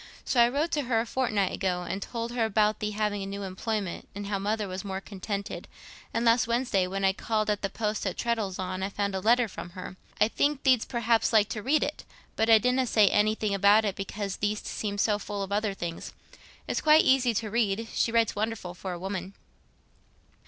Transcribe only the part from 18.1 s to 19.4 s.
writes wonderful for a woman."